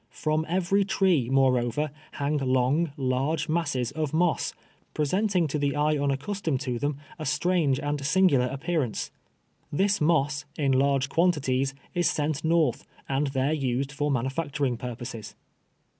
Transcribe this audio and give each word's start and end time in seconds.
From 0.15 0.47
every 0.49 0.83
tree, 0.83 1.29
moreover, 1.29 1.91
liang 2.19 2.39
long, 2.39 2.91
large 2.97 3.47
masses 3.47 3.91
of 3.91 4.15
moss, 4.15 4.51
presenting 4.95 5.47
to 5.49 5.59
the 5.59 5.75
eye 5.75 5.95
unaccustomed 5.95 6.59
to 6.61 6.79
them, 6.79 6.97
a 7.19 7.25
striking 7.27 7.77
and 7.79 8.03
singular 8.03 8.47
appear 8.47 8.81
ance. 8.81 9.11
This 9.71 10.01
moss, 10.01 10.43
in 10.57 10.71
lai'ge 10.71 11.07
(}uantities, 11.09 11.75
is 11.93 12.09
sent 12.09 12.43
north, 12.43 12.83
and 13.07 13.27
there 13.27 13.53
used 13.53 13.91
for 13.91 14.09
manufacturing 14.09 14.75
purposes. 14.75 15.35